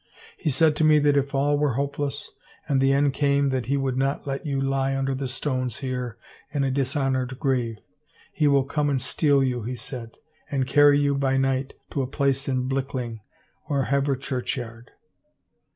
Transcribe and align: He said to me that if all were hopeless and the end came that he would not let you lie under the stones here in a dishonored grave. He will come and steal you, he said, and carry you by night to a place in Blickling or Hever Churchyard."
He 0.35 0.49
said 0.49 0.75
to 0.77 0.83
me 0.83 0.97
that 0.97 1.15
if 1.15 1.35
all 1.35 1.59
were 1.59 1.73
hopeless 1.75 2.31
and 2.67 2.81
the 2.81 2.91
end 2.91 3.13
came 3.13 3.49
that 3.49 3.67
he 3.67 3.77
would 3.77 3.97
not 3.97 4.25
let 4.25 4.47
you 4.47 4.59
lie 4.59 4.97
under 4.97 5.13
the 5.13 5.27
stones 5.27 5.81
here 5.81 6.17
in 6.49 6.63
a 6.63 6.71
dishonored 6.71 7.39
grave. 7.39 7.77
He 8.33 8.47
will 8.47 8.63
come 8.63 8.89
and 8.89 8.99
steal 8.99 9.43
you, 9.43 9.61
he 9.61 9.75
said, 9.75 10.17
and 10.49 10.65
carry 10.65 10.99
you 10.99 11.13
by 11.13 11.37
night 11.37 11.75
to 11.91 12.01
a 12.01 12.07
place 12.07 12.47
in 12.49 12.67
Blickling 12.67 13.19
or 13.69 13.83
Hever 13.83 14.15
Churchyard." 14.15 14.89